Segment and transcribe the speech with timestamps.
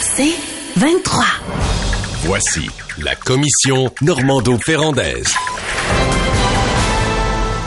[0.00, 0.34] C'est
[0.76, 1.24] 23.
[2.24, 2.68] Voici
[3.02, 5.34] la commission Normando-Ferrandaise.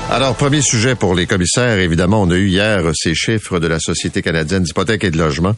[0.09, 3.79] Alors, premier sujet pour les commissaires, évidemment, on a eu hier ces chiffres de la
[3.79, 5.55] Société canadienne d'hypothèques et de logement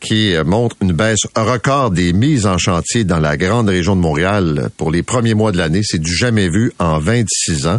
[0.00, 4.70] qui montrent une baisse record des mises en chantier dans la grande région de Montréal
[4.76, 5.82] pour les premiers mois de l'année.
[5.84, 7.78] C'est du jamais vu en 26 ans.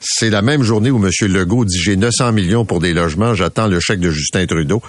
[0.00, 1.10] C'est la même journée où M.
[1.28, 4.80] Legault dit j'ai 900 millions pour des logements, j'attends le chèque de Justin Trudeau.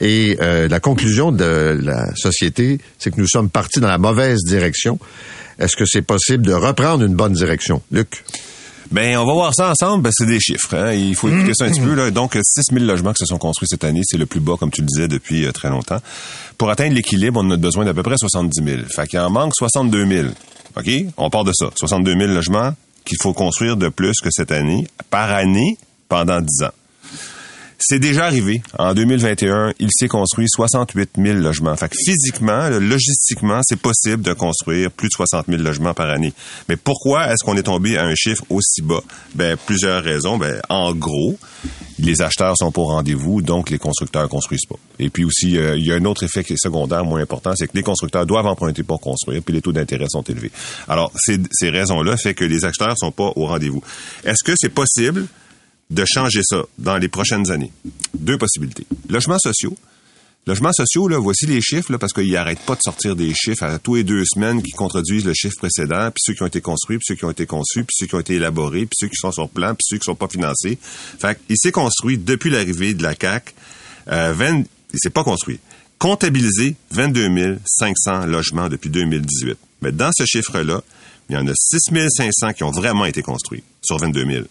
[0.00, 4.40] Et euh, la conclusion de la société, c'est que nous sommes partis dans la mauvaise
[4.44, 4.98] direction.
[5.58, 7.82] Est-ce que c'est possible de reprendre une bonne direction?
[7.92, 8.24] Luc?
[8.90, 10.02] Ben, on va voir ça ensemble.
[10.02, 10.74] Ben, c'est des chiffres.
[10.74, 10.92] Hein.
[10.92, 11.94] Il faut écouter ça un petit peu.
[11.94, 12.10] Là.
[12.10, 14.70] Donc, 6 000 logements qui se sont construits cette année, c'est le plus bas, comme
[14.70, 16.00] tu le disais, depuis euh, très longtemps.
[16.58, 18.82] Pour atteindre l'équilibre, on a besoin d'à peu près 70 000.
[18.88, 20.28] Fait qu'il en manque 62 000.
[20.76, 20.90] OK?
[21.18, 21.70] On part de ça.
[21.76, 22.74] 62 000 logements
[23.04, 25.76] qu'il faut construire de plus que cette année, par année,
[26.08, 26.72] pendant 10 ans.
[27.82, 28.62] C'est déjà arrivé.
[28.78, 31.74] En 2021, il s'est construit 68 000 logements.
[31.76, 36.34] Fait que physiquement, logistiquement, c'est possible de construire plus de 60 000 logements par année.
[36.68, 39.02] Mais pourquoi est-ce qu'on est tombé à un chiffre aussi bas?
[39.34, 40.36] Ben, plusieurs raisons.
[40.36, 41.38] Ben, en gros,
[41.98, 44.76] les acheteurs sont pas au rendez-vous, donc les constructeurs construisent pas.
[44.98, 47.76] Et puis aussi, euh, il y a un autre effet secondaire, moins important, c'est que
[47.76, 50.50] les constructeurs doivent emprunter pour construire, puis les taux d'intérêt sont élevés.
[50.86, 53.82] Alors, ces, ces raisons-là fait que les acheteurs sont pas au rendez-vous.
[54.24, 55.26] Est-ce que c'est possible
[55.90, 57.72] de changer ça dans les prochaines années.
[58.14, 58.86] Deux possibilités.
[59.08, 59.76] Logements sociaux.
[60.46, 63.62] Logements sociaux, là, voici les chiffres, là, parce qu'ils n'arrêtent pas de sortir des chiffres
[63.62, 66.62] à tous les deux semaines qui contredisent le chiffre précédent, puis ceux qui ont été
[66.62, 69.08] construits, puis ceux qui ont été conçus, puis ceux qui ont été élaborés, puis ceux
[69.08, 70.78] qui sont sur plan, puis ceux qui sont pas financés.
[70.82, 73.54] Fait il s'est construit depuis l'arrivée de la CAC,
[74.08, 74.62] euh, 20,
[74.94, 75.60] il s'est pas construit.
[75.98, 79.58] Comptabilisé 22 500 logements depuis 2018.
[79.82, 80.82] Mais dans ce chiffre-là,
[81.28, 84.44] il y en a 6 500 qui ont vraiment été construits sur 22 000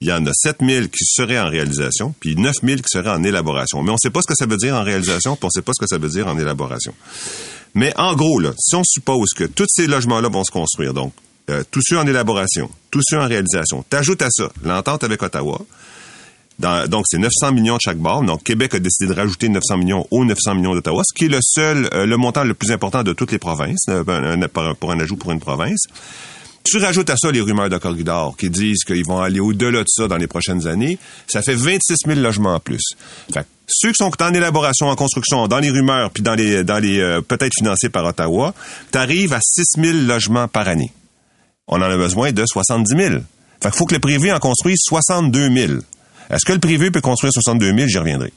[0.00, 3.82] il y en a 7000 qui seraient en réalisation, puis 9000 qui seraient en élaboration.
[3.82, 5.50] Mais on ne sait pas ce que ça veut dire en réalisation, puis on ne
[5.50, 6.94] sait pas ce que ça veut dire en élaboration.
[7.74, 11.12] Mais en gros, là, si on suppose que tous ces logements-là vont se construire, donc
[11.50, 15.60] euh, tous ceux en élaboration, tous ceux en réalisation, t'ajoutes à ça l'entente avec Ottawa,
[16.60, 18.22] donc, c'est 900 millions de chaque bord.
[18.22, 21.28] Donc, Québec a décidé de rajouter 900 millions aux 900 millions d'Ottawa, ce qui est
[21.28, 24.04] le seul, euh, le montant le plus important de toutes les provinces, euh,
[24.78, 25.86] pour un ajout pour une province.
[26.62, 29.88] Tu rajoutes à ça les rumeurs de corridor qui disent qu'ils vont aller au-delà de
[29.88, 30.98] ça dans les prochaines années.
[31.26, 32.82] Ça fait 26 000 logements en plus.
[33.32, 36.78] Fait ceux qui sont en élaboration, en construction, dans les rumeurs, puis dans les, dans
[36.78, 38.52] les euh, peut-être financés par Ottawa,
[38.92, 40.92] tu arrives à 6 000 logements par année.
[41.68, 43.14] On en a besoin de 70 000.
[43.62, 45.72] Fait qu'il faut que le privé en construise 62 000.
[46.30, 47.88] Est-ce que le privé peut construire 62 000?
[47.88, 48.32] J'y reviendrai.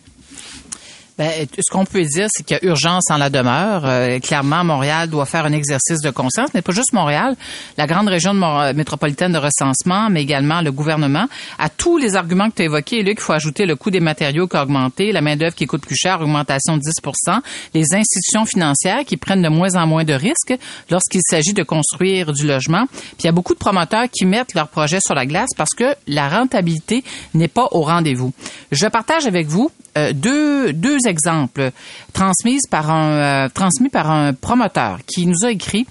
[1.18, 3.84] Ben, ce qu'on peut dire, c'est qu'il y a urgence en la demeure.
[3.86, 7.36] Euh, clairement, Montréal doit faire un exercice de conscience, mais pas juste Montréal,
[7.78, 11.28] la grande région de métropolitaine de recensement, mais également le gouvernement.
[11.60, 14.00] À tous les arguments que tu as évoqués, Luc, il faut ajouter le coût des
[14.00, 17.42] matériaux qui a augmenté, la main-d'œuvre qui coûte plus cher, augmentation de 10%
[17.74, 20.54] les institutions financières qui prennent de moins en moins de risques
[20.90, 22.86] lorsqu'il s'agit de construire du logement.
[22.88, 25.72] Puis il y a beaucoup de promoteurs qui mettent leurs projets sur la glace parce
[25.72, 27.04] que la rentabilité
[27.34, 28.34] n'est pas au rendez-vous.
[28.72, 31.70] Je partage avec vous euh, deux, deux exemples
[32.14, 35.86] transmises par un, euh, transmis par un promoteur qui nous a écrit.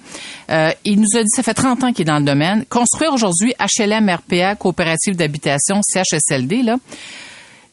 [0.50, 2.64] Euh, il nous a dit, ça fait 30 ans qu'il est dans le domaine.
[2.68, 6.76] Construire aujourd'hui HLM, RPA, coopérative d'habitation, CHSLD, là,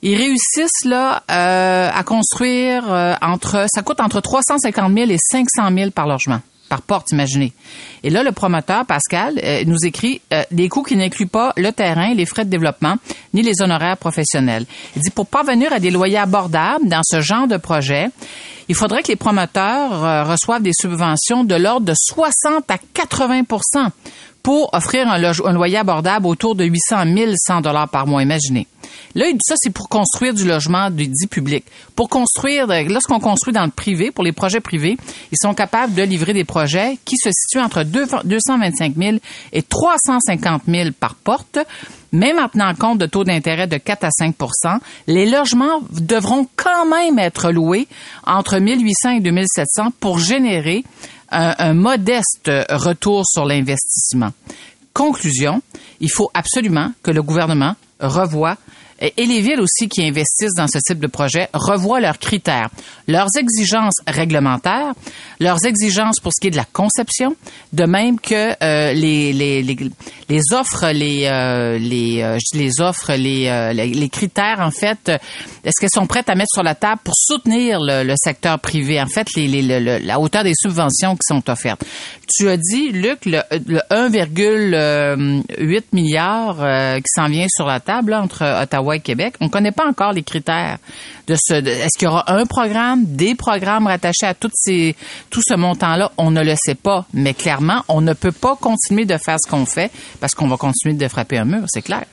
[0.02, 2.86] ils réussissent là à construire
[3.22, 6.40] entre, ça coûte entre 350 000 et 500 000 par logement
[6.70, 7.52] par porte, imaginez.
[8.04, 11.72] Et là, le promoteur, Pascal, euh, nous écrit euh, des coûts qui n'incluent pas le
[11.72, 12.96] terrain, les frais de développement,
[13.34, 14.66] ni les honoraires professionnels.
[14.96, 18.08] Il dit, pour parvenir à des loyers abordables dans ce genre de projet,
[18.70, 23.90] il faudrait que les promoteurs euh, reçoivent des subventions de l'ordre de 60 à 80%
[24.44, 25.18] pour offrir un,
[25.52, 27.04] loyer abordable autour de 800
[27.36, 28.68] 100 dollars par mois, imaginez.
[29.16, 31.66] Là, ça, c'est pour construire du logement dit public.
[31.96, 34.98] Pour construire, lorsqu'on construit dans le privé, pour les projets privés,
[35.32, 39.18] ils sont capables de livrer des projets qui se situent entre 225 000
[39.54, 41.60] et 350 000 par porte.
[42.12, 47.20] Même maintenant compte de taux d'intérêt de 4 à 5% les logements devront quand même
[47.20, 47.88] être loués
[48.26, 50.84] entre 1800 et 2700 pour générer
[51.32, 54.32] un modeste retour sur l'investissement.
[54.94, 55.62] Conclusion,
[56.00, 58.58] il faut absolument que le gouvernement revoie
[59.02, 62.70] et les villes aussi qui investissent dans ce type de projet revoient leurs critères,
[63.08, 64.94] leurs exigences réglementaires,
[65.40, 67.36] leurs exigences pour ce qui est de la conception,
[67.72, 69.78] de même que euh, les, les, les,
[70.28, 75.10] les, offres, les, euh, les, euh, les offres, les, les, critères, en fait,
[75.64, 79.02] est-ce qu'elles sont prêtes à mettre sur la table pour soutenir le, le secteur privé,
[79.02, 81.86] en fait, les, les, la hauteur des subventions qui sont offertes?
[82.28, 86.58] Tu as dit, Luc, le, le 1,8 milliard
[86.98, 88.89] qui s'en vient sur la table entre Ottawa
[89.40, 90.78] On ne connaît pas encore les critères
[91.28, 96.12] Est-ce qu'il y aura un programme, des programmes rattachés à tout ce montant-là?
[96.18, 99.50] On ne le sait pas, mais clairement, on ne peut pas continuer de faire ce
[99.50, 102.06] qu'on fait parce qu'on va continuer de frapper un mur, c'est clair.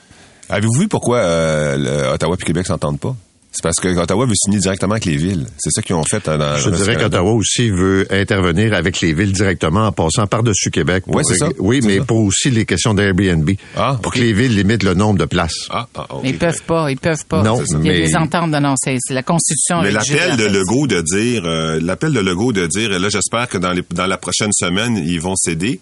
[0.49, 3.15] Avez-vous vu pourquoi euh, Ottawa et Québec s'entendent pas?
[3.57, 5.47] C'est parce que Ottawa veut signer directement avec les villes.
[5.57, 9.13] C'est ça qu'ils ont fait euh, dans Je dirais qu'Ottawa aussi veut intervenir avec les
[9.13, 11.05] villes directement en passant par-dessus Québec.
[11.05, 11.49] pour Ouais, c'est ça.
[11.57, 12.03] Oui, mais ça.
[12.05, 13.49] pour aussi les questions d'Airbnb.
[13.75, 15.67] Ah, pour que les villes limitent le nombre de places.
[15.71, 16.19] Ah, ah, ok.
[16.21, 17.41] Mais ils peuvent pas, ils peuvent pas.
[17.41, 19.81] Non, Il y a mais- des ententes de non, c'est c'est la Constitution.
[19.81, 23.47] Mais l'appel de Legault de dire, euh, l'appel de Legault de dire, et là j'espère
[23.49, 25.79] que dans, les, dans la prochaine semaine ils vont céder.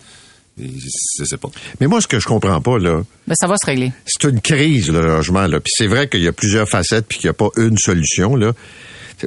[0.58, 1.50] Je sais pas.
[1.82, 3.92] Mais moi, ce que je comprends pas, là, Ben, ça va se régler.
[4.06, 5.60] c'est une crise, le logement, là.
[5.60, 8.36] Puis c'est vrai qu'il y a plusieurs facettes puis qu'il n'y a pas une solution,
[8.36, 8.54] là.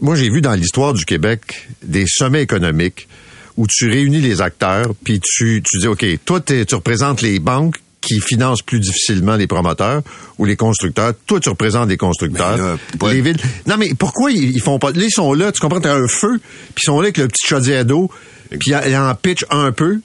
[0.03, 3.09] Moi, j'ai vu dans l'histoire du Québec des sommets économiques
[3.57, 7.77] où tu réunis les acteurs puis tu, tu dis, OK, toi, tu représentes les banques
[8.01, 10.03] qui financent plus difficilement les promoteurs
[10.39, 11.13] ou les constructeurs.
[11.27, 12.57] Toi, tu représentes les constructeurs.
[12.57, 13.37] Là, pas- les villes.
[13.67, 14.93] Non, mais pourquoi ils, ils font pas...
[14.93, 16.39] Là, ils sont là, tu comprends, t'as un feu,
[16.75, 18.11] puis ils sont là avec le petit chaudière d'eau,
[18.51, 20.01] puis ils en pitch un peu.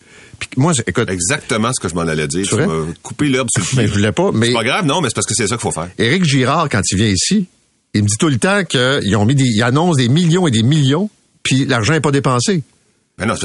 [0.58, 2.46] Moi, écoute, Exactement ce que je m'en allais dire.
[2.48, 2.66] Tu m'as
[3.02, 3.78] coupé l'herbe sur le pied.
[3.78, 5.56] Mais je voulais pas, mais- C'est pas grave, non, mais c'est parce que c'est ça
[5.56, 5.90] qu'il faut faire.
[5.98, 7.46] Éric Girard, quand il vient ici,
[7.94, 10.52] il me dit tout le temps qu'ils ont mis des, ils annoncent des millions et
[10.52, 11.10] des millions,
[11.44, 12.64] puis l'argent n'est pas dépensé.
[13.20, 13.36] Mais non,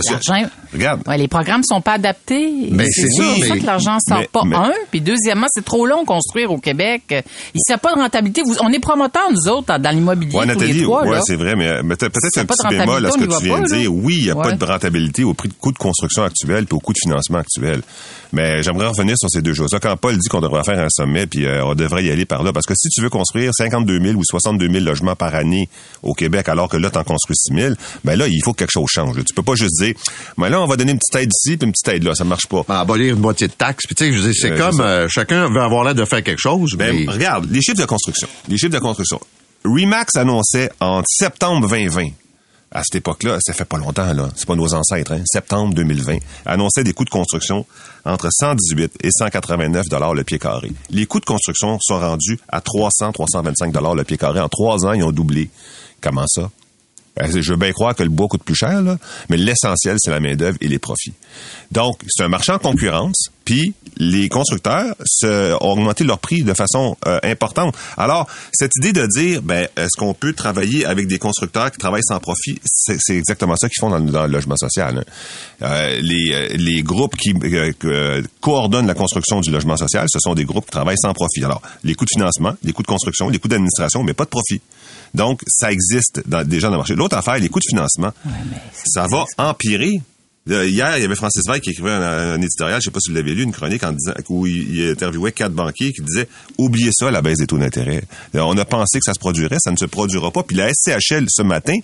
[0.73, 1.03] Regarde.
[1.07, 2.69] Ouais, les programmes sont pas adaptés.
[2.71, 4.43] Mais c'est ça, pour ça mais- que l'argent sort mais- pas.
[4.47, 7.03] mais- Un, puis deuxièmement, c'est trop long construire au Québec.
[7.11, 8.41] Il n'y a pas de rentabilité.
[8.47, 11.97] Vous- on est promoteurs, nous autres, dans l'immobilier, Ouais, Nathalie, ouais, c'est vrai, mais, mais
[11.97, 13.79] peut- peut-être un petit bémol à ce que tu viens de là.
[13.79, 13.95] dire.
[13.95, 16.75] Oui, il n'y a pas de rentabilité au prix de coût de construction actuel puis
[16.75, 17.83] au coût de financement actuel.
[18.33, 19.71] Mais j'aimerais revenir sur ces deux choses.
[19.83, 22.43] Quand Paul dit qu'on devrait faire un sommet puis euh, on devrait y aller par
[22.43, 25.69] là, parce que si tu veux construire 52 000 ou 62 000 logements par année
[26.03, 27.75] au Québec, alors que là, tu en construis 6 000,
[28.05, 29.17] ben là, il faut que quelque chose change.
[29.25, 29.95] Tu peux pas juste dire,
[30.37, 32.15] ben là, on va donner une petite aide ici puis une petite aide là.
[32.15, 32.65] Ça marche pas.
[32.69, 33.85] Ben, abolir une moitié de taxes.
[33.87, 36.23] Puis tu sais, je dire, c'est Ouais, comme euh, chacun veut avoir l'air de faire
[36.23, 38.29] quelque chose, Ben, mais regarde, les chiffres de construction.
[38.49, 39.21] Les chiffres de construction.
[39.65, 42.07] Remax annonçait en septembre 2020,
[42.71, 46.19] à cette époque-là, ça fait pas longtemps, là, c'est pas nos ancêtres, hein, septembre 2020,
[46.47, 47.67] annonçait des coûts de construction
[48.05, 50.71] entre 118 et 189 dollars le pied carré.
[50.91, 54.39] Les coûts de construction sont rendus à 300, 325 dollars le pied carré.
[54.41, 55.51] En trois ans, ils ont doublé.
[56.01, 56.51] Comment ça?
[57.19, 58.97] Ben, je veux bien croire que le bois coûte plus cher, là,
[59.29, 61.15] mais l'essentiel, c'est la main-d'œuvre et les profits.
[61.73, 66.55] Donc, c'est un marché en concurrence, puis les constructeurs se, ont augmenté leur prix de
[66.55, 67.75] façon euh, importante.
[67.97, 72.05] Alors, cette idée de dire, ben, est-ce qu'on peut travailler avec des constructeurs qui travaillent
[72.05, 74.99] sans profit, c'est exactement ça qu'ils font dans, le- logement social.
[74.99, 75.05] hein.
[75.63, 80.35] Euh, les, euh, groupes qui euh, euh, coordonnent la construction du logement social, ce sont
[80.35, 81.45] des groupes qui travaillent sans profit.
[81.45, 84.31] Alors, les coûts de financement, les coûts de construction, les coûts d'administration, mais pas de
[84.31, 84.61] profit.
[85.15, 86.95] Donc, ça existe dans, déjà dans le marché.
[86.95, 88.13] L'autre affaire, les coûts de financement,
[88.85, 90.01] ça va empirer.
[90.51, 92.01] Euh, Hier, il y avait Francis Veil qui écrivait un,
[92.35, 94.77] un éditorial, je sais pas si vous l'avez lu, une chronique en disant où il,
[94.77, 96.27] il interviewait quatre banquiers qui disaient
[96.57, 98.03] oubliez ça, la baisse des taux d'intérêt.
[98.35, 100.43] Euh, On a pensé que ça se produirait, ça ne se produira pas.
[100.43, 101.75] Puis la SCHL ce matin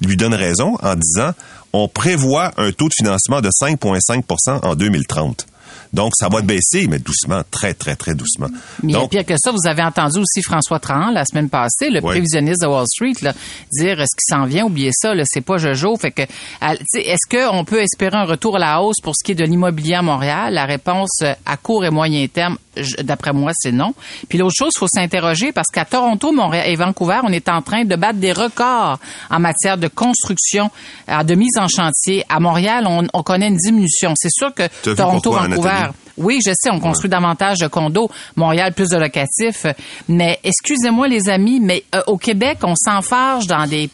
[0.00, 1.32] lui donne raison en disant
[1.72, 5.46] on prévoit un taux de financement de 5,5% en 2030.
[5.94, 8.48] Donc, ça va baisser, mais doucement, très, très, très doucement.
[8.82, 12.00] Mais Donc, pire que ça, vous avez entendu aussi François Trahan la semaine passée, le
[12.00, 13.32] prévisionniste de Wall Street, là,
[13.72, 15.96] dire est-ce qu'il s'en vient, oubliez ça, c'est pas Jojo.
[15.96, 19.36] Fait que, est-ce qu'on peut espérer un retour à la hausse pour ce qui est
[19.36, 20.52] de l'immobilier à Montréal?
[20.52, 22.56] La réponse euh, à court et moyen terme,
[23.02, 23.94] d'après moi, c'est non.
[24.28, 27.62] Puis l'autre chose, il faut s'interroger parce qu'à Toronto, Montréal et Vancouver, on est en
[27.62, 28.98] train de battre des records
[29.30, 30.70] en matière de construction,
[31.08, 32.24] de mise en chantier.
[32.28, 34.14] À Montréal, on, on connaît une diminution.
[34.16, 38.10] C'est sûr que Toronto, pourquoi, Vancouver, oui, je sais, on construit davantage de condos.
[38.36, 39.66] Montréal, plus de locatifs.
[40.08, 43.90] Mais excusez-moi, les amis, mais euh, au Québec, on s'enfarge dans des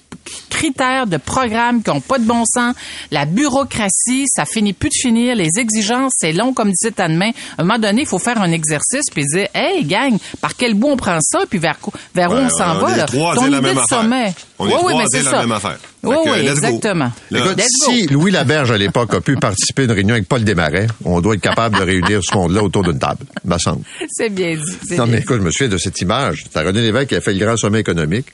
[0.48, 2.74] critères de programmes qui n'ont pas de bon sens.
[3.10, 5.36] La bureaucratie, ça finit plus de finir.
[5.36, 7.30] Les exigences, c'est long comme disait Anne-Main.
[7.58, 10.74] À un moment donné, il faut faire un exercice puis dire, hey, gang, par quel
[10.74, 11.92] bout on prend ça puis vers, où
[12.32, 13.06] on s'en on va, est là?
[13.06, 13.84] Ton la idée même de affaire.
[14.00, 14.34] sommet.
[14.58, 15.42] On est oui, trois oui, mais c'est dire la ça.
[15.42, 15.78] même affaire.
[16.02, 17.12] Oui, que, oui, exactement.
[17.34, 20.86] Écoute, si Louis Laberge, à l'époque, a pu participer à une réunion avec Paul Desmarais,
[21.04, 23.82] on doit être capable de réunir ce monde-là autour d'une table, me semble.
[24.08, 24.96] C'est bien dit.
[24.96, 26.44] Non, mais écoute, je me souviens de cette image.
[26.52, 28.26] T'as René Lévesque qui a fait le grand sommet économique,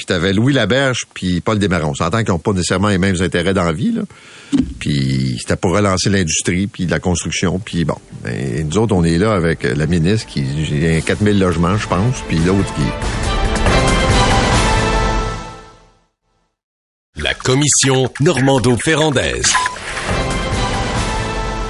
[0.00, 1.84] puis t'avais Louis Laberge puis Paul Desmarais.
[1.84, 4.00] On s'entend qu'ils n'ont pas nécessairement les mêmes intérêts dans la vie, là.
[4.78, 7.98] Puis c'était pour relancer l'industrie, puis la construction, puis bon.
[8.26, 10.42] Et nous autres, on est là avec la ministre qui
[10.86, 12.82] a 4000 logements, je pense, puis l'autre qui...
[17.22, 19.52] La commission Normando-Ferrandaise.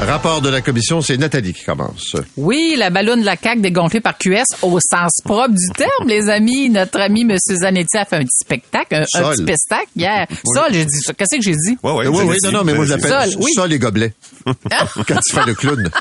[0.07, 2.17] Rapport de la commission, c'est Nathalie qui commence.
[2.37, 6.29] Oui, la ballonne de la CAQ dégonflée par QS au sens propre du terme, les
[6.31, 6.71] amis.
[6.71, 7.37] Notre ami M.
[7.39, 9.35] Zanetti a fait un petit spectacle, un, un Sol.
[9.37, 10.27] petit pestacle hier.
[10.55, 11.13] Sol, j'ai dit ça.
[11.13, 11.77] Qu'est-ce que j'ai dit?
[11.83, 13.53] Ouais, ouais, oui, oui, non, non, mais moi, je l'appelle Sol, oui.
[13.55, 14.15] ça les gobelets.
[14.47, 15.89] Quand tu fais le clown.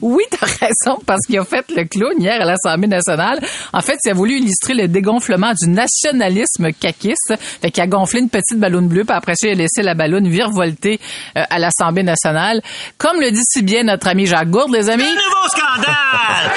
[0.00, 3.38] Oui, t'as raison, parce qu'il a fait le clown hier à l'Assemblée nationale.
[3.72, 7.34] En fait, il a voulu illustrer le dégonflement du nationalisme caquiste.
[7.60, 9.94] Fait qu'il a gonflé une petite ballonne bleue, puis après ça, il a laissé la
[9.94, 11.00] ballonne virevolter
[11.36, 12.62] euh, à l'Assemblée nationale.
[12.98, 15.04] Comme le dit si bien notre ami Jacques Gourde, les amis.
[15.04, 16.50] nouveau scandale!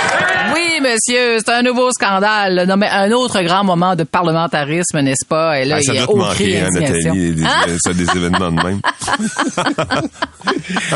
[0.93, 2.65] Monsieur, c'est un nouveau scandale.
[2.67, 5.59] Non, mais un autre grand moment de parlementarisme, n'est-ce pas?
[5.59, 6.67] Et là, Ah, ça il y a doit te manquer, hein.
[6.73, 7.77] Nathalie, des, Hein?
[7.83, 8.81] ça, des événements de même.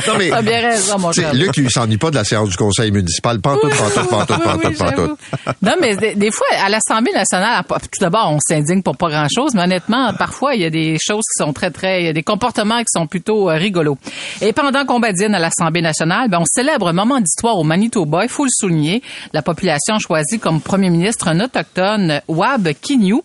[0.08, 1.34] Non, mais, T'as bien raison, mon cher.
[1.34, 3.40] Luc, il s'ennuie pas de la séance du conseil municipal.
[3.40, 5.18] Pantoute, pantoute, pantoute, pantoute, oui, pantoute.
[5.62, 9.52] Non, mais des, des fois, à l'Assemblée nationale, tout d'abord, on s'indigne pour pas grand-chose,
[9.54, 12.02] mais honnêtement, parfois, il y a des choses qui sont très, très...
[12.02, 13.98] Il y a des comportements qui sont plutôt euh, rigolos.
[14.42, 18.24] Et pendant qu'on badine à l'Assemblée nationale, ben, on célèbre un moment d'histoire au Manitoba.
[18.24, 19.04] Il faut le souligner.
[19.34, 23.22] La population a choisi comme premier ministre un autochtone, Wab Kinyu,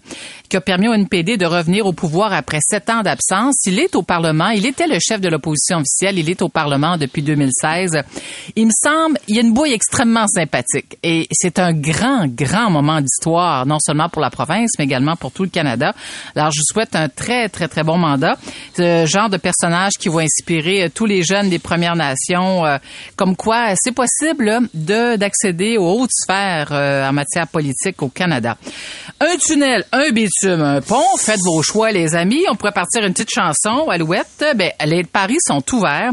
[0.50, 3.54] qui a permis au NPD de revenir au pouvoir après sept ans d'absence.
[3.66, 4.48] Il est au Parlement.
[4.48, 6.18] Il était le chef de l'opposition officielle.
[6.18, 8.02] Il est au Parlement depuis 2016.
[8.56, 10.98] Il me semble, il y a une bouille extrêmement sympathique.
[11.04, 15.30] Et c'est un grand, grand moment d'histoire, non seulement pour la province, mais également pour
[15.30, 15.94] tout le Canada.
[16.34, 18.36] Alors, je vous souhaite un très, très, très bon mandat.
[18.76, 22.78] Ce genre de personnage qui va inspirer euh, tous les jeunes des Premières Nations, euh,
[23.14, 28.56] comme quoi c'est possible de d'accéder aux hautes sphères euh, en matière politique au Canada.
[29.20, 32.44] Un tunnel, un bitume, un pont, faites vos choix, les amis.
[32.50, 34.44] On pourrait partir une petite chanson, Alouette.
[34.56, 36.12] Ben, les paris sont ouverts.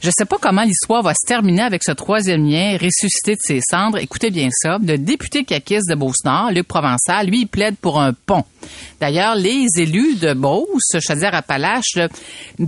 [0.00, 3.60] Je sais pas comment l'histoire va se terminer avec ce troisième lien ressuscité de ses
[3.68, 3.98] cendres.
[3.98, 4.78] Écoutez bien ça.
[4.80, 8.44] Le député caquiste de Beauce-Nord, Luc Provençal, lui, plaide pour un pont.
[9.00, 11.98] D'ailleurs, les élus de Beauce, Chaudière-Appalaches,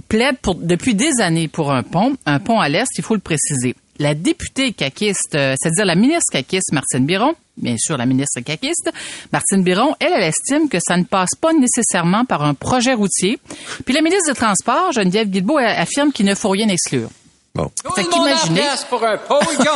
[0.09, 3.21] plaident pour, depuis des années pour un pont, un pont à l'est, il faut le
[3.21, 3.75] préciser.
[4.01, 8.91] La députée caquiste, euh, c'est-à-dire la ministre caquiste Martine Biron, bien sûr la ministre caquiste,
[9.31, 13.39] Martine Biron, elle, elle estime que ça ne passe pas nécessairement par un projet routier.
[13.85, 17.11] Puis la ministre des Transports, Geneviève Guilbeault, elle affirme qu'il ne faut rien exclure.
[17.55, 17.71] Bon.
[17.95, 19.67] Fait qu'imaginez, pour un polygone!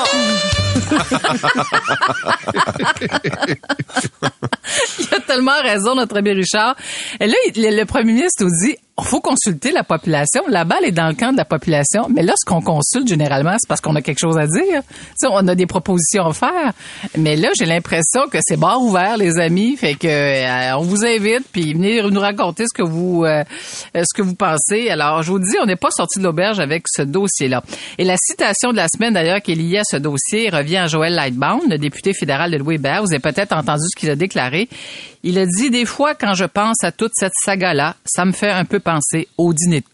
[5.00, 6.76] il a tellement raison, notre ami Richard.
[7.21, 10.42] Et là, le premier ministre nous dit, il faut consulter la population.
[10.48, 12.06] La balle est dans le camp de la population.
[12.08, 14.82] Mais lorsqu'on consulte, généralement, c'est parce qu'on a quelque chose à dire.
[14.82, 16.72] Tu sais, on a des propositions à faire.
[17.18, 19.76] Mais là, j'ai l'impression que c'est barre ouvert, les amis.
[19.76, 23.42] Fait que euh, on vous invite, puis venez nous raconter ce que vous euh,
[23.94, 24.88] ce que vous pensez.
[24.90, 27.64] Alors, je vous dis, on n'est pas sorti de l'auberge avec ce dossier-là.
[27.98, 30.86] Et la citation de la semaine, d'ailleurs, qui est liée à ce dossier, revient à
[30.86, 33.02] Joël Lightbound, le député fédéral de Louis-Hébert.
[33.02, 34.68] Vous avez peut-être entendu ce qu'il a déclaré.
[35.26, 38.50] Il a dit, des fois, quand je pense à toute cette saga-là, ça me fait
[38.50, 39.88] un peu penser au dîner de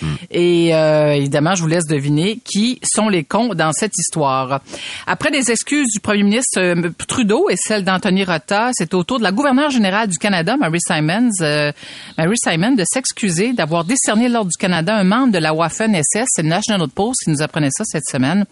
[0.00, 0.06] cons.
[0.30, 4.60] Et euh, évidemment, je vous laisse deviner qui sont les cons dans cette histoire.
[5.06, 9.18] Après des excuses du premier ministre euh, Trudeau et celles d'Anthony Rota, c'est au tour
[9.18, 11.72] de la gouverneure générale du Canada, Mary Simons, euh,
[12.18, 16.42] Mary Simon, de s'excuser d'avoir décerné l'Ordre du Canada un membre de la Waffen-SS, c'est
[16.42, 18.44] National Post qui nous apprenait ça cette semaine.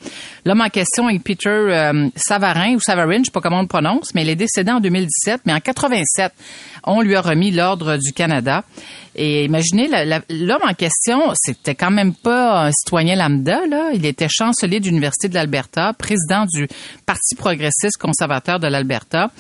[0.45, 3.69] L'homme en question est Peter euh, Savarin ou Savarin, je sais pas comment on le
[3.69, 6.33] prononce, mais il est décédé en 2017, mais en 87,
[6.85, 8.65] on lui a remis l'Ordre du Canada.
[9.23, 9.87] Et imaginez,
[10.31, 13.91] l'homme en question, c'était quand même pas un citoyen lambda, là.
[13.93, 16.67] Il était chancelier de l'Université de l'Alberta, président du
[17.05, 19.31] Parti progressiste conservateur de l'Alberta.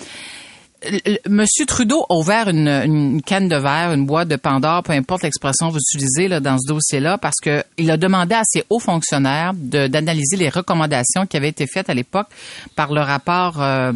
[1.27, 5.69] Monsieur Trudeau a ouvert une, canne de verre, une boîte de Pandore, peu importe l'expression
[5.69, 8.81] que vous utilisez là, dans ce dossier-là, parce que il a demandé à ses hauts
[8.81, 12.29] fonctionnaires d'analyser les recommandations qui avaient été faites à l'époque
[12.77, 13.93] par le rapport euh,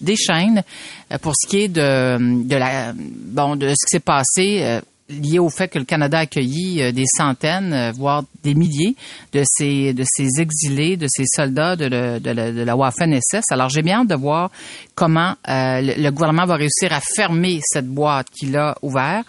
[0.00, 0.64] des chaînes
[1.12, 4.80] euh, pour ce qui est de, la bon de ce qui s'est passé.
[5.08, 8.94] Lié au fait que le Canada a accueilli euh, des centaines, euh, voire des milliers
[9.32, 13.44] de ces de ces exilés, de ces soldats de, le- de, la- de la Waffen-SS.
[13.50, 14.50] Alors j'ai bien hâte de voir
[14.94, 19.26] comment euh, le, le gouvernement va réussir à fermer cette boîte qu'il a ouverte.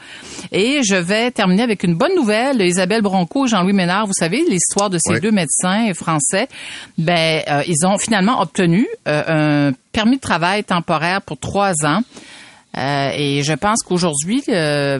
[0.51, 2.61] Et je vais terminer avec une bonne nouvelle.
[2.61, 5.19] Isabelle Bronco et Jean-Louis Ménard, vous savez l'histoire de ces Oui.
[5.21, 6.47] deux médecins français.
[6.97, 12.01] Ben euh, ils ont finalement obtenu euh, un permis de travail temporaire pour trois ans.
[12.77, 14.99] Euh, et je pense qu'aujourd'hui, euh,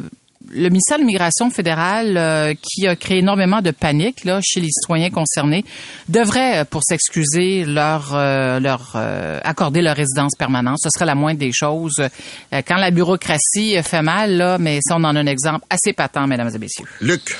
[0.52, 4.70] le ministère de l'immigration fédérale, euh, qui a créé énormément de panique là, chez les
[4.70, 5.64] citoyens concernés,
[6.10, 10.78] devrait, euh, pour s'excuser, leur, euh, leur euh, accorder leur résidence permanente.
[10.82, 12.00] Ce serait la moindre des choses.
[12.00, 15.94] Euh, quand la bureaucratie fait mal, là, mais ça, on en a un exemple assez
[15.94, 16.86] patent, mesdames et messieurs.
[17.02, 17.38] Luc.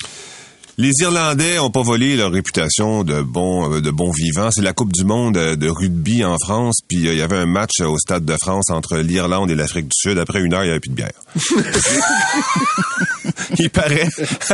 [0.80, 4.50] Les Irlandais ont pas volé leur réputation de bons euh, de bons vivants.
[4.52, 7.38] C'est la Coupe du monde euh, de rugby en France, puis euh, il y avait
[7.38, 10.18] un match au Stade de France entre l'Irlande et l'Afrique du Sud.
[10.18, 11.12] Après une heure, il n'y avait plus de bière.
[13.60, 14.08] il paraît,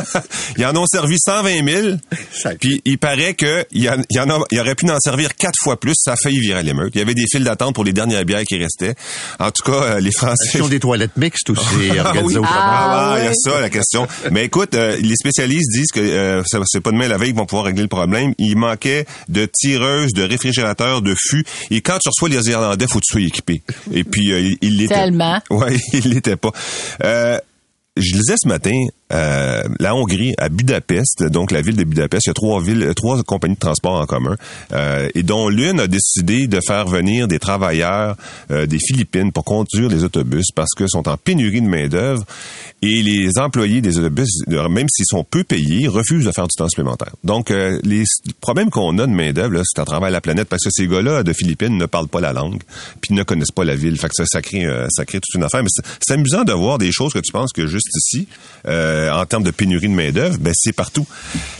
[0.57, 1.97] ils en ont servi 120 000.
[2.31, 4.89] Ça- Puis il paraît que il y, en, il y en a, il aurait pu
[4.89, 5.93] en servir quatre fois plus.
[5.95, 6.91] Ça a failli virer à l'émeute.
[6.95, 8.95] Il y avait des files d'attente pour les dernières bières qui restaient.
[9.39, 10.49] En tout cas, euh, les Français.
[10.51, 12.35] Qu'ils ont des toilettes mixtes ou c'est Ah oui.
[12.35, 12.47] autrement?
[12.49, 14.07] Ah, il y a ça la question.
[14.31, 17.45] Mais écoute, euh, les spécialistes disent que euh, c'est pas demain la veille qu'ils vont
[17.45, 18.33] pouvoir régler le problème.
[18.37, 21.45] Il manquait de tireuses, de réfrigérateurs, de fûts.
[21.71, 23.61] Et quand tu reçois les Irlandais, faut que tu sois équipé.
[23.93, 24.93] Et puis euh, il- il l'était.
[24.95, 25.39] Tellement.
[25.49, 26.51] Ouais, il l'était pas.
[27.03, 27.37] Euh,
[27.97, 28.71] je lisais ce matin,
[29.11, 32.91] euh, la Hongrie, à Budapest, donc la ville de Budapest, il y a trois villes,
[32.95, 34.35] trois compagnies de transport en commun,
[34.73, 38.15] euh, et dont l'une a décidé de faire venir des travailleurs
[38.51, 42.23] euh, des Philippines pour conduire les autobus parce que sont en pénurie de main d'œuvre
[42.81, 46.55] et les employés des autobus, euh, même s'ils sont peu payés, refusent de faire du
[46.55, 47.13] temps supplémentaire.
[47.23, 48.03] Donc euh, les
[48.41, 51.23] problèmes qu'on a de main d'œuvre, c'est à travers la planète parce que ces gars-là
[51.23, 52.61] de Philippines ne parlent pas la langue,
[53.01, 53.99] puis ne connaissent pas la ville.
[53.99, 55.63] Fait que ça, crée, ça crée toute une affaire.
[55.63, 58.27] Mais c'est- c'est amusant de voir des choses que tu penses que juste ici,
[58.67, 61.05] euh, en termes de pénurie de main d'œuvre, ben c'est partout.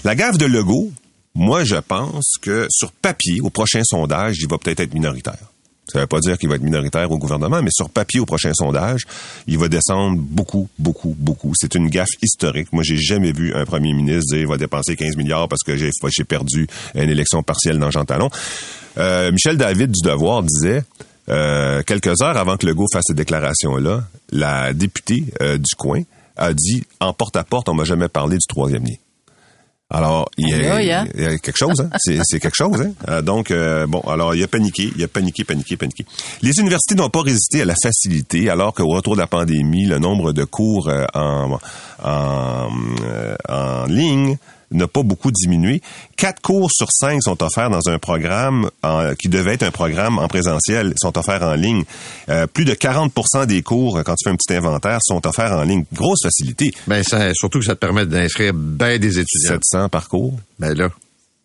[0.03, 0.91] La gaffe de Legault,
[1.35, 5.49] moi je pense que sur papier, au prochain sondage, il va peut-être être minoritaire.
[5.91, 8.51] Ça veut pas dire qu'il va être minoritaire au gouvernement, mais sur papier, au prochain
[8.53, 9.01] sondage,
[9.47, 11.53] il va descendre beaucoup, beaucoup, beaucoup.
[11.55, 12.71] C'est une gaffe historique.
[12.71, 15.75] Moi, j'ai jamais vu un premier ministre dire il va dépenser 15 milliards parce que
[15.75, 18.29] j'ai perdu une élection partielle dans Jean Talon.
[18.97, 20.83] Euh, Michel David du Devoir disait
[21.29, 26.03] euh, quelques heures avant que Legault fasse cette déclaration-là, la députée euh, du coin
[26.39, 28.95] a dit en porte-à-porte, on m'a jamais parlé du troisième lien.
[29.91, 31.07] Alors, il y, a, aïe, hein?
[31.15, 31.89] il y a quelque chose, hein?
[31.97, 32.91] C'est, quelque chose, hein?
[33.07, 36.05] Euh, donc, euh, bon, alors, il a paniqué, il a paniqué, paniqué, paniqué.
[36.43, 39.97] Les universités n'ont pas résisté à la facilité, alors qu'au retour de la pandémie, le
[39.97, 41.57] nombre de cours euh, en,
[42.03, 42.69] en,
[43.49, 44.37] en ligne
[44.71, 45.81] n'a pas beaucoup diminué.
[46.17, 50.19] Quatre cours sur cinq sont offerts dans un programme en- qui devait être un programme
[50.19, 51.83] en présentiel, sont offerts en ligne.
[52.29, 55.63] Euh, plus de 40% des cours, quand tu fais un petit inventaire, sont offerts en
[55.63, 55.85] ligne.
[55.93, 56.71] Grosse facilité.
[56.87, 59.49] Ben, ça, surtout que ça te permet d'inscrire bien des étudiants.
[59.71, 60.33] 700 par cours.
[60.59, 60.89] Ben là,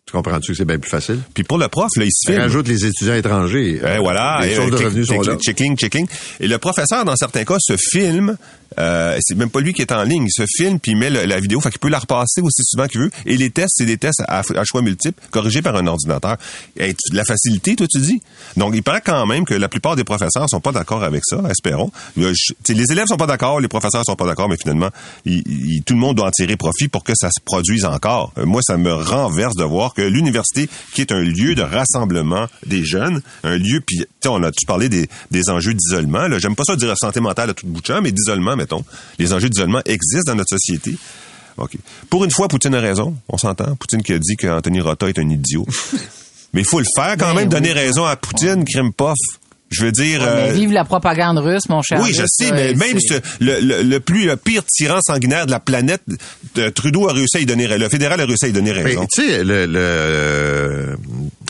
[0.05, 1.19] tu comprends-tu que c'est bien plus facile?
[1.33, 2.41] Puis pour le prof, là, il se filme.
[2.41, 3.79] Rajoute les étudiants étrangers.
[3.81, 5.37] Ben voilà, Les et, sources euh, de click- revenus sont click- là.
[5.37, 6.07] Checking, checking.
[6.39, 8.37] Et le professeur, dans certains cas, se filme.
[8.79, 10.25] Euh, c'est même pas lui qui est en ligne.
[10.25, 11.59] Il se filme puis il met la vidéo.
[11.61, 13.11] Fait qu'il peut la repasser aussi souvent qu'il veut.
[13.25, 16.37] Et les tests, c'est des tests à, choix multiples, corrigés par un ordinateur.
[16.77, 18.21] Et la facilité, toi, tu dis?
[18.57, 21.41] Donc, il paraît quand même que la plupart des professeurs sont pas d'accord avec ça,
[21.49, 21.91] espérons.
[22.17, 24.89] Les élèves sont pas d'accord, les professeurs sont pas d'accord, mais finalement,
[25.25, 28.31] tout le monde doit en tirer profit pour que ça se produise encore.
[28.37, 32.47] Euh, moi, ça me renverse de voir que l'université, qui est un lieu de rassemblement
[32.65, 33.81] des jeunes, un lieu,
[34.31, 36.27] on a tu parlais des, des enjeux d'isolement.
[36.27, 36.39] là.
[36.39, 38.83] J'aime pas ça dire santé mentale à tout bout de champ, mais d'isolement, mettons.
[39.19, 40.95] Les enjeux d'isolement existent dans notre société.
[41.57, 41.71] OK.
[42.09, 43.15] Pour une fois, Poutine a raison.
[43.29, 43.75] On s'entend.
[43.75, 45.65] Poutine qui a dit qu'Anthony Rota est un idiot.
[46.53, 49.15] mais il faut le faire quand Ben même, donner raison à Poutine, crime pof.
[49.71, 50.19] Je veux dire...
[50.21, 51.99] Mais euh, vive la propagande russe, mon cher.
[52.01, 55.47] oui, je Russe, sais, mais même ce- le, le, le plus le pire tyran sanguinaire
[55.47, 56.03] de la planète,
[56.53, 57.81] de- Trudeau a réussi à y donner raison.
[57.83, 59.07] Le fédéral a réussi à y donner raison.
[59.11, 60.95] tu sais, le, le euh,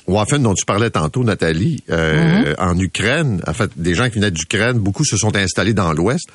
[0.08, 2.56] Waffen dont tu parlais tantôt, Nathalie, euh, Mm-hmm.
[2.60, 6.28] en Ukraine, en fait, des gens qui venaient d'Ukraine, beaucoup se sont installés dans l'Ouest.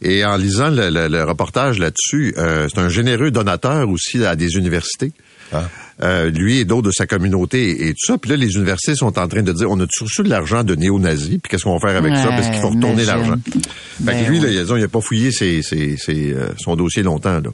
[0.00, 4.36] Et en lisant le, le- le reportage là-dessus, euh, c'est un généreux donateur aussi à
[4.36, 5.12] des universités.
[5.52, 5.68] Ah.
[6.02, 8.18] Euh, lui et d'autres de sa communauté et tout ça.
[8.18, 10.62] Puis là, les universités sont en train de dire, on a toujours reçu de l'argent
[10.62, 12.28] de néo-nazis, puis qu'est-ce qu'on va faire avec ça?
[12.28, 13.06] Parce qu'il faut retourner imagine.
[13.06, 13.34] l'argent.
[13.44, 13.60] Fait
[14.04, 14.52] Ben que lui, là, oui.
[14.54, 17.40] il a, disons, il a pas fouillé ses, ses- ses, euh, son dossier longtemps.
[17.40, 17.50] Là.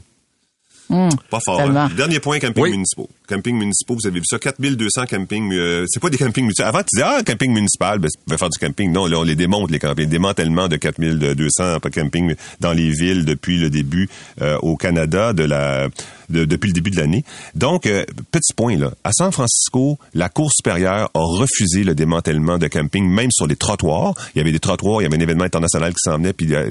[0.91, 1.61] Hum, Pas fort.
[1.61, 1.89] hein.
[1.97, 2.71] Dernier point, camping Oui.
[2.71, 3.09] municipaux.
[3.27, 5.51] Camping municipaux, vous avez vu ça, 4200 campings.
[5.53, 6.67] euh, c'est pas des campings municipaux.
[6.67, 8.91] Avant, tu disais, ah, camping municipal, ben, tu faire du camping.
[8.91, 10.07] Non, là, on les démonte, les campings.
[10.09, 14.09] Démantèlement de 4200 campings dans les villes depuis le début
[14.41, 15.87] euh, au Canada, de la,
[16.29, 17.23] de- depuis le début de l'année.
[17.55, 18.91] Donc, euh, petit point, là.
[19.03, 23.55] À San Francisco, la Cour supérieure a refusé le démantèlement de camping, même sur les
[23.55, 24.13] trottoirs.
[24.35, 26.47] Il y avait des trottoirs, il y avait un événement international qui s'en venait, puis
[26.47, 26.67] la,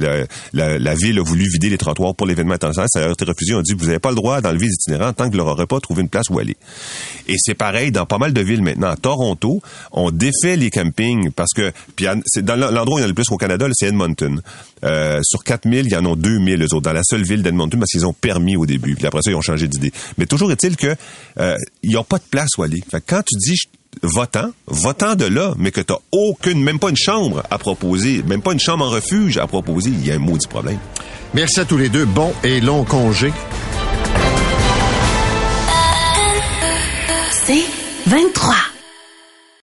[0.52, 2.88] la- la- ville a voulu vider les trottoirs pour l'événement international.
[2.90, 3.54] Ça a été refusé.
[3.54, 5.36] On dit, vous n'avez pas le droit d'enlever les itinérants tant que
[5.66, 6.38] pas trouvé une place où
[7.26, 8.90] Et c'est pareil dans pas mal de villes maintenant.
[8.90, 11.72] À Toronto, on défait les campings parce que
[12.26, 14.40] c'est dans l'endroit où il y en a le plus au Canada, c'est Edmonton.
[14.84, 17.78] Euh, sur 4000, il y en a 2000 eux autres dans la seule ville d'Edmonton
[17.78, 18.94] parce qu'ils ont permis au début.
[18.94, 19.92] Puis après ça, ils ont changé d'idée.
[20.18, 20.94] Mais toujours est-il que
[21.40, 22.82] euh, ils pas de place où aller.
[22.90, 23.58] Fait que quand tu dis
[24.02, 28.42] votant, votant de là, mais que tu aucune, même pas une chambre à proposer, même
[28.42, 30.78] pas une chambre en refuge à proposer, il y a un maudit problème.
[31.32, 32.04] Merci à tous les deux.
[32.04, 33.32] Bon et long congé.
[37.46, 37.66] C'est
[38.06, 38.73] 23.